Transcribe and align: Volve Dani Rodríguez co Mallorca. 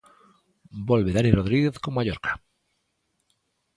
Volve 0.89 1.11
Dani 1.15 1.31
Rodríguez 1.39 1.75
co 1.81 1.89
Mallorca. 1.97 2.31